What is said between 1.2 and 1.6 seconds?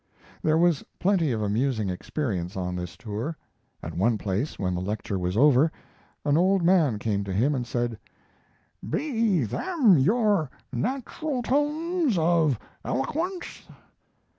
of